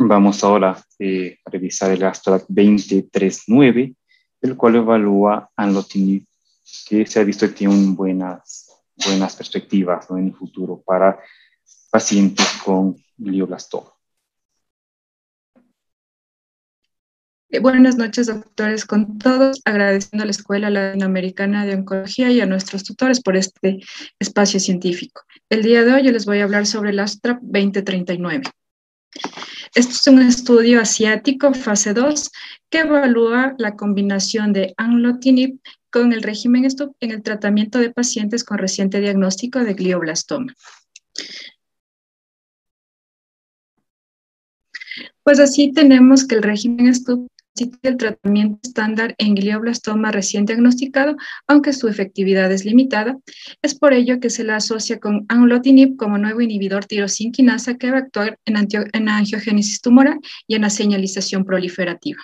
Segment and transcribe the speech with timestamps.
[0.00, 3.94] Vamos ahora eh, a revisar el abstract 2039,
[4.40, 6.24] el cual evalúa anlotinib,
[6.88, 8.68] que se ha visto que tiene buenas,
[9.04, 11.18] buenas perspectivas en el futuro para
[11.90, 13.90] pacientes con glioblastoma.
[17.50, 22.46] Eh, buenas noches, doctores, con todos, agradeciendo a la Escuela Latinoamericana de Oncología y a
[22.46, 23.80] nuestros tutores por este
[24.20, 25.22] espacio científico.
[25.48, 28.42] El día de hoy yo les voy a hablar sobre el Astra 2039.
[29.74, 32.30] Este es un estudio asiático, fase 2,
[32.70, 35.60] que evalúa la combinación de anlotinib
[35.90, 40.54] con el régimen STUP en el tratamiento de pacientes con reciente diagnóstico de glioblastoma.
[45.22, 47.28] Pues así tenemos que el régimen STUP
[47.82, 51.16] el tratamiento estándar en glioblastoma recién diagnosticado,
[51.46, 53.18] aunque su efectividad es limitada.
[53.62, 57.98] Es por ello que se la asocia con anlotinib como nuevo inhibidor tirosinquinasa que va
[57.98, 58.56] a actuar en,
[58.92, 62.22] en angiogénesis tumoral y en la señalización proliferativa.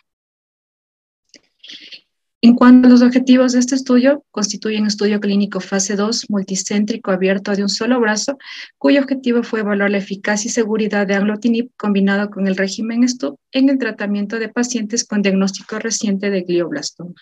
[2.44, 7.10] En cuanto a los objetivos de este estudio, constituye un estudio clínico fase 2 multicéntrico
[7.10, 8.36] abierto de un solo brazo,
[8.76, 13.38] cuyo objetivo fue evaluar la eficacia y seguridad de aglutinib combinado con el régimen STUP
[13.50, 17.14] en el tratamiento de pacientes con diagnóstico reciente de glioblastoma.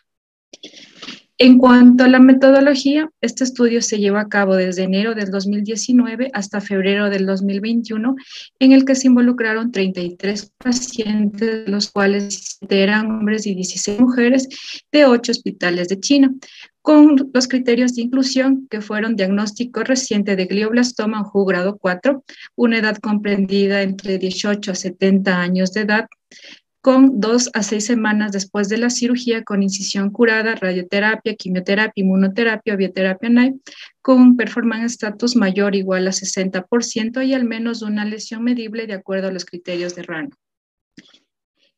[1.39, 6.31] En cuanto a la metodología, este estudio se lleva a cabo desde enero del 2019
[6.35, 8.15] hasta febrero del 2021,
[8.59, 14.49] en el que se involucraron 33 pacientes, los cuales eran hombres y 16 mujeres
[14.93, 16.33] de 8 hospitales de China,
[16.83, 22.25] con los criterios de inclusión que fueron diagnóstico reciente de glioblastoma en grado 4,
[22.57, 26.07] una edad comprendida entre 18 a 70 años de edad,
[26.83, 32.75] con dos a seis semanas después de la cirugía con incisión curada, radioterapia, quimioterapia, inmunoterapia
[32.75, 33.55] o bioterapia NAI,
[34.03, 38.95] con performance status mayor o igual a 60% y al menos una lesión medible de
[38.95, 40.37] acuerdo a los criterios de rango.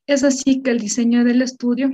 [0.07, 1.91] Es así que el diseño del estudio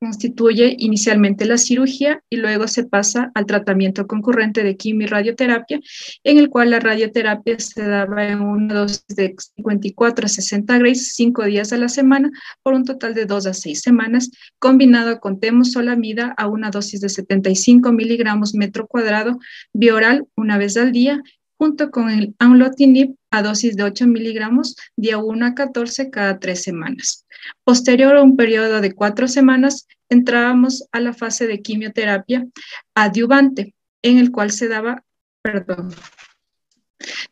[0.00, 5.78] constituye inicialmente la cirugía y luego se pasa al tratamiento concurrente de quimio y radioterapia,
[6.24, 11.12] en el cual la radioterapia se daba en una dosis de 54 a 60 grays,
[11.14, 12.30] 5 días a la semana,
[12.62, 17.10] por un total de 2 a 6 semanas, combinado con temosolamida a una dosis de
[17.10, 19.38] 75 miligramos metro cuadrado
[19.74, 21.22] bioral una vez al día
[21.60, 26.62] junto con el amlotinib a dosis de 8 miligramos día 1 a 14 cada tres
[26.62, 27.26] semanas.
[27.64, 32.46] Posterior a un periodo de cuatro semanas, entrábamos a la fase de quimioterapia
[32.94, 35.04] adyuvante, en el cual se daba,
[35.42, 35.90] perdón,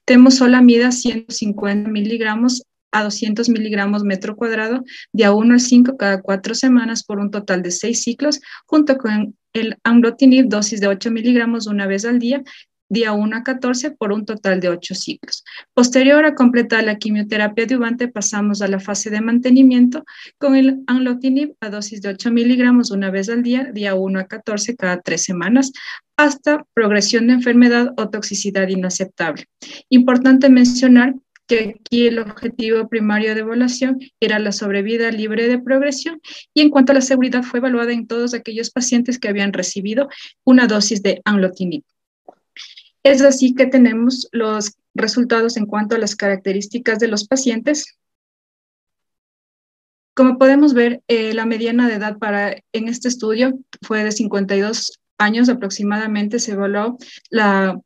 [0.04, 6.54] temozolomida 150 miligramos a 200 miligramos metro cuadrado de a 1 al 5 cada cuatro
[6.54, 11.66] semanas por un total de seis ciclos, junto con el amlotinib dosis de 8 miligramos
[11.66, 12.42] una vez al día
[12.88, 15.44] día 1 a 14 por un total de 8 ciclos.
[15.74, 20.04] Posterior a completar la quimioterapia adyuvante, pasamos a la fase de mantenimiento
[20.38, 24.24] con el anlotinib a dosis de 8 miligramos una vez al día, día 1 a
[24.24, 25.72] 14 cada 3 semanas,
[26.16, 29.44] hasta progresión de enfermedad o toxicidad inaceptable.
[29.88, 31.14] Importante mencionar
[31.48, 36.20] que aquí el objetivo primario de evaluación era la sobrevida libre de progresión
[36.54, 40.08] y en cuanto a la seguridad fue evaluada en todos aquellos pacientes que habían recibido
[40.44, 41.82] una dosis de anlotinib.
[43.02, 47.98] Es así que tenemos los resultados en cuanto a las características de los pacientes.
[50.14, 54.98] Como podemos ver, eh, la mediana de edad para, en este estudio fue de 52
[55.16, 56.40] años aproximadamente.
[56.40, 56.98] Se evaluó
[57.30, 57.80] la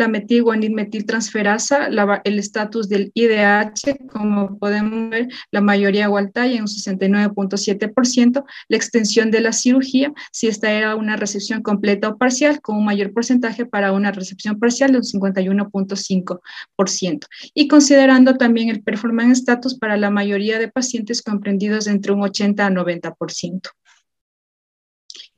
[0.00, 1.88] la metilguanidmetiltransferasa,
[2.24, 9.30] el estatus del IDH, como podemos ver, la mayoría Waltaya en un 69.7%, la extensión
[9.30, 13.66] de la cirugía, si esta era una recepción completa o parcial, con un mayor porcentaje
[13.66, 20.10] para una recepción parcial de un 51.5%, y considerando también el performance status para la
[20.10, 23.70] mayoría de pacientes comprendidos entre un 80 a 90%.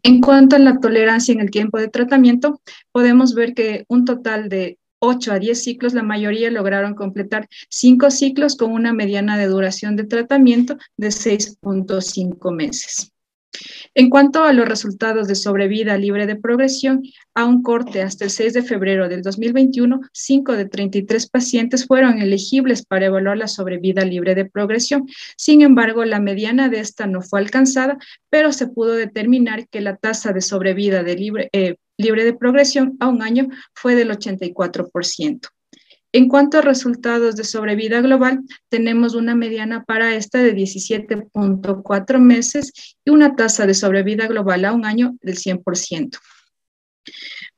[0.05, 4.49] En cuanto a la tolerancia en el tiempo de tratamiento, podemos ver que un total
[4.49, 9.47] de 8 a 10 ciclos, la mayoría lograron completar 5 ciclos con una mediana de
[9.47, 13.13] duración de tratamiento de 6.5 meses.
[13.95, 17.03] En cuanto a los resultados de sobrevida libre de progresión,
[17.35, 22.21] a un corte hasta el 6 de febrero del 2021, 5 de 33 pacientes fueron
[22.21, 25.07] elegibles para evaluar la sobrevida libre de progresión.
[25.37, 27.99] Sin embargo, la mediana de esta no fue alcanzada,
[28.31, 33.09] pero se pudo determinar que la tasa de sobrevida libre, eh, libre de progresión a
[33.09, 35.52] un año fue del 84%.
[36.15, 42.73] En cuanto a resultados de sobrevida global, tenemos una mediana para esta de 17.4 meses
[43.03, 46.19] y una tasa de sobrevida global a un año del 100%.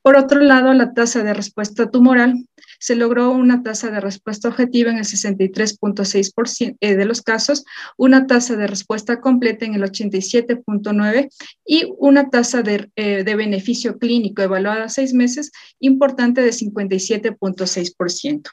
[0.05, 2.47] Por otro lado, la tasa de respuesta tumoral
[2.79, 7.65] se logró una tasa de respuesta objetiva en el 63.6% eh, de los casos,
[7.97, 11.31] una tasa de respuesta completa en el 87.9%
[11.65, 18.51] y una tasa eh, de beneficio clínico evaluada a seis meses importante de 57.6%.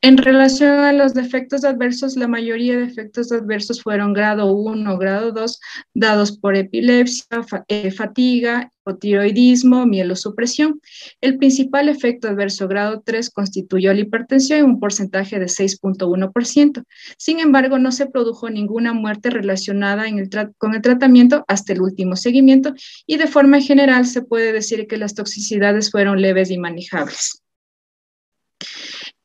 [0.00, 4.98] En relación a los defectos adversos, la mayoría de efectos adversos fueron grado 1 o
[4.98, 5.60] grado 2,
[5.94, 7.26] dados por epilepsia,
[7.68, 10.80] eh, fatiga, hipotiroidismo, mielosupresión.
[11.20, 16.84] El principal efecto adverso grado 3 constituyó la hipertensión en un porcentaje de 6.1%.
[17.18, 20.04] Sin embargo, no se produjo ninguna muerte relacionada
[20.58, 22.74] con el tratamiento hasta el último seguimiento
[23.06, 27.42] y de forma general se puede decir que las toxicidades fueron leves y manejables.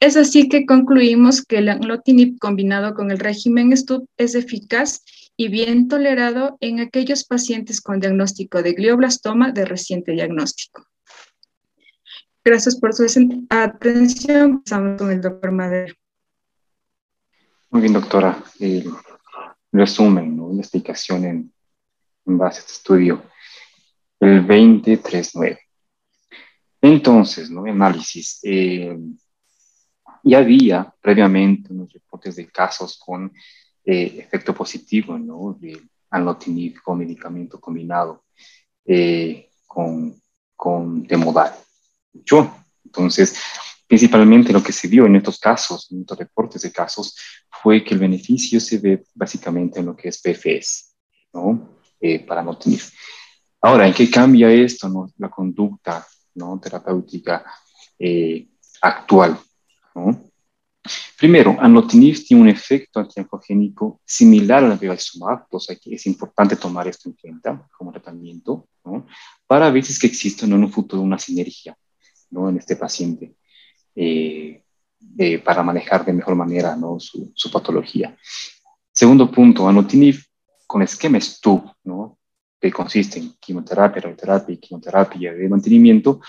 [0.05, 5.03] Es así que concluimos que el anglotinib combinado con el régimen STUP es eficaz
[5.35, 10.85] y bien tolerado en aquellos pacientes con diagnóstico de glioblastoma de reciente diagnóstico.
[12.43, 13.03] Gracias por su
[13.49, 14.61] atención.
[14.61, 15.95] Pasamos con el doctor Madero.
[17.71, 18.43] Muy bien, doctora.
[18.59, 18.87] El
[19.71, 20.53] resumen, ¿no?
[20.53, 21.53] la explicación en,
[22.25, 23.23] base a este estudio.
[24.19, 25.59] El 2039.
[26.81, 27.65] Entonces, ¿no?
[27.65, 28.39] análisis.
[28.43, 28.95] Eh,
[30.25, 33.31] ya había previamente unos reportes de casos con
[33.85, 35.55] eh, efecto positivo, ¿no?
[35.59, 35.79] De
[36.09, 38.25] anlotinib con medicamento combinado
[38.85, 40.19] eh, con,
[40.55, 41.53] con temodal.
[42.11, 43.37] Yo, entonces,
[43.87, 47.15] principalmente lo que se vio en estos casos, en estos reportes de casos,
[47.61, 50.95] fue que el beneficio se ve básicamente en lo que es PFS,
[51.33, 51.77] ¿no?
[51.99, 52.81] Eh, para anlotinib.
[53.61, 55.07] Ahora, ¿en qué cambia esto, no?
[55.17, 56.05] la conducta
[56.35, 56.59] ¿no?
[56.59, 57.45] terapéutica
[57.99, 58.47] eh,
[58.81, 59.39] actual?
[61.17, 66.87] Primero, anotinib tiene un efecto antiancogénico similar al bevacizumab, o sea que es importante tomar
[66.87, 68.67] esto en cuenta como tratamiento,
[69.47, 71.75] para ver si es que existe en un futuro una sinergia
[72.29, 72.49] ¿no?
[72.49, 73.35] en este paciente
[73.95, 74.61] eh,
[75.17, 76.99] eh, para manejar de mejor manera ¿no?
[76.99, 78.15] su, su, patología.
[78.91, 80.21] Segundo punto, anotinib
[80.67, 82.19] con esquema STUB, ¿no?
[82.59, 86.21] que consiste en quimioterapia, radioterapia y quimioterapia de mantenimiento,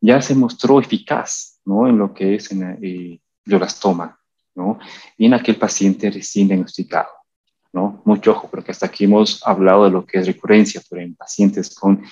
[0.00, 1.88] ya se mostró eficaz ¿no?
[1.88, 4.18] en lo que es en, eh, glioblastoma,
[4.54, 4.78] ¿no?
[5.18, 7.10] Y en aquel paciente recién diagnosticado,
[7.72, 8.02] ¿no?
[8.04, 11.74] Mucho ojo, porque hasta aquí hemos hablado de lo que es recurrencia, pero en pacientes
[11.74, 12.02] con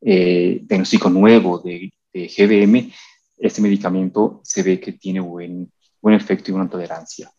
[0.00, 2.92] eh, diagnóstico nuevo de, de, GBM,
[3.36, 5.70] este medicamento se ve que tiene buen,
[6.00, 7.30] buen efecto y buena tolerancia.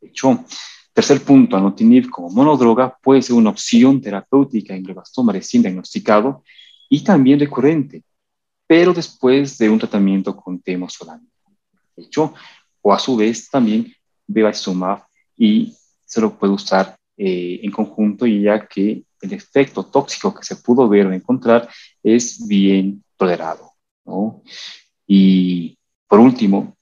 [0.00, 0.44] De hecho,
[0.92, 6.44] tercer punto, anotinib como monodroga puede ser una opción terapéutica en glioblastoma recién diagnosticado
[6.88, 8.02] y también recurrente,
[8.70, 11.26] pero después de un tratamiento con temozolano.
[11.96, 12.34] De hecho,
[12.80, 13.92] o a su vez también
[14.28, 15.02] bevacizumab
[15.36, 15.74] y
[16.06, 20.88] se lo puede usar eh, en conjunto ya que el efecto tóxico que se pudo
[20.88, 21.68] ver o encontrar
[22.00, 23.72] es bien tolerado.
[24.04, 24.40] ¿no?
[25.04, 25.76] Y
[26.06, 26.76] por último,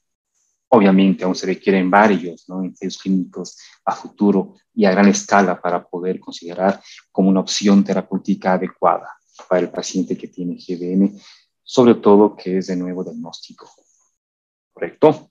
[0.68, 2.64] obviamente aún se requieren varios ¿no?
[2.64, 3.56] ensayos clínicos
[3.86, 9.08] a futuro y a gran escala para poder considerar como una opción terapéutica adecuada
[9.48, 11.18] para el paciente que tiene GBM,
[11.68, 13.70] sobre todo que es de nuevo diagnóstico.
[14.72, 15.30] ¿Correcto?